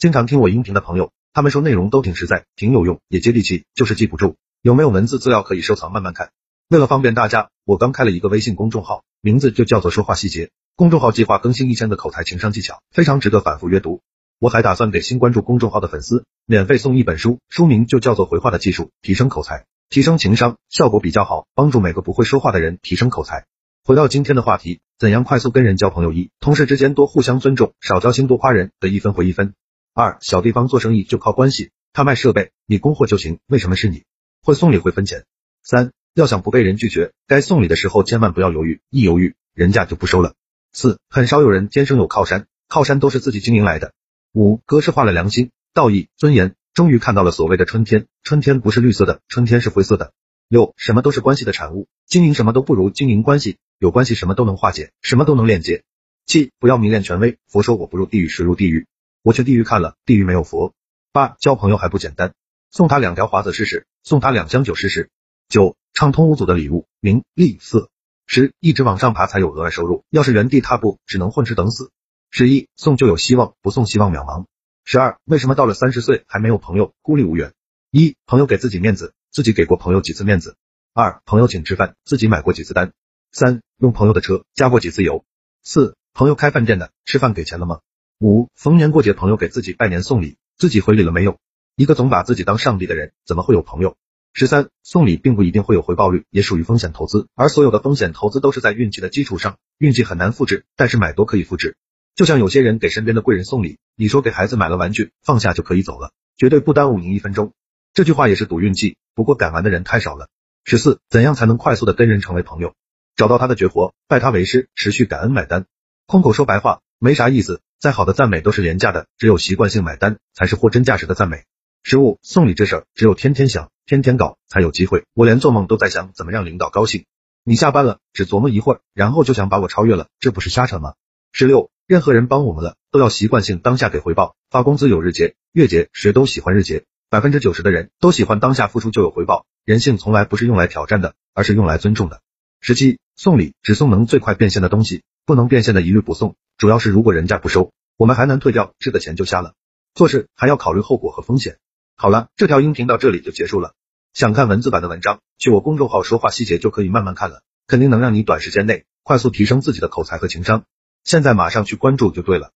[0.00, 4.36] 经常听我音频的朋友，他们说内容都挺实在，挺有用，也接地气，就是记不住。
[4.62, 6.30] 有没有文字资料可以收藏慢慢看？
[6.70, 10.52] 为了方便大家，我刚开了一个微信公众号，名字就叫做说话细节。
[10.74, 14.00] 公众号计划更新一千个口才情商技巧，非常值得反复阅读。
[14.38, 23.44] 我还打算给新关注公众号的粉丝免费送一本书，书名就叫做回话的技术，提升口才，提升情商，效果比较好，帮助每个不会说话的人提升口才。
[23.84, 26.12] 回到今天的话题，怎样快速跟人交朋友？
[26.14, 29.52] 一、同事之间多互相尊重，少交心，多夸人，得一分回一分。
[29.92, 34.04] 二、小地方做生意就靠关系，他卖设备，你供货就行，为什么是你？
[34.40, 35.24] 会送礼会分钱。
[35.64, 40.34] 三、要想不被人拒绝，该送礼的时候千万不要犹豫，一犹豫，人家就不收了。
[40.72, 43.92] 四、很少有人天生有靠山，靠山都是自己经营来的。
[44.32, 48.06] 五、格式化了良心、道义、尊严，终于看到了所谓的春天。
[48.22, 50.12] 春天不是绿色的，春天是灰色的。
[50.48, 55.82] 六、什么都是关系的产物，经营什么都不如经营关系，有关系什么都能化解，什么都能链接。
[56.26, 58.86] 七、不要迷恋权威，佛说我不入地狱谁入地狱？
[59.22, 60.74] 我去地狱看了，地狱没有佛。
[61.12, 62.34] 八、交朋友还不简单，
[62.70, 65.10] 送他两条华子试试，送他两箱酒试试。
[65.48, 67.90] 九、畅通无阻的礼物，名利色。
[68.26, 71.90] 十、一直往上爬才有额外收入，要是原地踏步，只能混吃等死。
[72.30, 74.46] 十一送就有希望，不送希望渺茫。
[74.84, 77.52] 十二为什么到了三十岁还没有朋友，孤立无援？
[77.90, 80.56] 一朋友给自己面子，自己给过朋友几次面子？
[80.94, 82.92] 二朋友请吃饭，自己买过几次单？
[83.32, 85.24] 三用朋友的车加过几次油？
[85.62, 87.80] 四朋友开饭店的，吃饭给钱了吗？
[88.22, 91.38] 五逢年过节朋友给自己拜年送礼，自己回礼了没有？
[91.74, 93.96] 一个总把自己当上帝的人，怎么会有朋友？
[94.34, 101.78] 十三送礼并不一定会有回报率，也属于风险投资，而所有的风险投资都是在运气的基础上，运气很难复制，但是买多可以复制。
[102.14, 107.54] 就像有些人给身边的贵人送礼，你说给孩子买了玩具，放下就可以走了，绝对不耽误您一分钟。
[107.94, 110.28] 这句话也是赌运气，不过敢玩的人太少了。
[110.66, 112.74] 十四，怎样才能快速的跟人成为朋友？
[113.16, 115.64] 找到他的绝活，拜他为师，持续感恩买单。
[116.04, 121.44] 空口说白话没啥意思，再好的赞美都是廉价的，只有习惯性买单才是货真价实的赞美。
[121.82, 125.06] 十五，送礼这事儿，只有天天想，天天搞才有机会。
[125.14, 127.06] 我连做梦都在想怎么让领导高兴。
[127.42, 130.92] 你下班了，只琢磨一会儿，然后就想把我超越了，这不是瞎扯吗？
[131.32, 131.70] 十六。
[131.86, 134.36] 任何人帮我们了，都要习惯性当下给回报。
[134.50, 136.84] 发工资有日结、月结，谁都喜欢日结。
[137.08, 139.46] 百分之九十的人都喜欢当下付出就有回报。
[139.64, 142.20] 人性从来不是用来挑战的，而是用来尊重的。
[142.60, 146.34] 十七，送礼只送能最快变现的东西，不能变现的一律不送。
[146.58, 149.54] 主要是如果人家不收，我们还能退掉，这个钱就瞎了。
[149.94, 151.58] 做事还要考虑后果和风险。
[151.94, 153.74] 好了，这条音频到这里就结束了。
[154.12, 160.64] 想看文字版的文章，去我公众号说话细节就可以慢慢看了，肯定能让你短时间内快速提升自己的口才和情商。
[161.04, 162.48] 现在马上去关注就对了。